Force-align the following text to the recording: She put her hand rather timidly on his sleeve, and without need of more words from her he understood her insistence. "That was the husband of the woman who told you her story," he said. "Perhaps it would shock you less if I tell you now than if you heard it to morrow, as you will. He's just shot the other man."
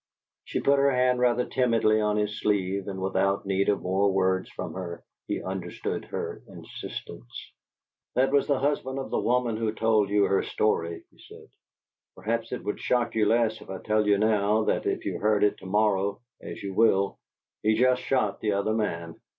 She 0.45 0.59
put 0.61 0.79
her 0.79 0.89
hand 0.89 1.19
rather 1.19 1.45
timidly 1.45 2.01
on 2.01 2.17
his 2.17 2.39
sleeve, 2.39 2.87
and 2.87 2.99
without 2.99 3.45
need 3.45 3.69
of 3.69 3.83
more 3.83 4.11
words 4.11 4.49
from 4.49 4.73
her 4.73 5.03
he 5.27 5.43
understood 5.43 6.05
her 6.05 6.41
insistence. 6.47 7.53
"That 8.15 8.31
was 8.31 8.47
the 8.47 8.57
husband 8.57 8.97
of 8.97 9.11
the 9.11 9.19
woman 9.19 9.57
who 9.57 9.71
told 9.71 10.09
you 10.09 10.23
her 10.23 10.41
story," 10.41 11.03
he 11.11 11.19
said. 11.19 11.49
"Perhaps 12.15 12.51
it 12.51 12.63
would 12.63 12.79
shock 12.79 13.13
you 13.13 13.27
less 13.27 13.61
if 13.61 13.69
I 13.69 13.77
tell 13.77 14.07
you 14.07 14.17
now 14.17 14.63
than 14.63 14.81
if 14.87 15.05
you 15.05 15.19
heard 15.19 15.43
it 15.43 15.59
to 15.59 15.67
morrow, 15.67 16.19
as 16.41 16.63
you 16.63 16.73
will. 16.73 17.19
He's 17.61 17.77
just 17.77 18.01
shot 18.01 18.39
the 18.39 18.53
other 18.53 18.73
man." 18.73 19.21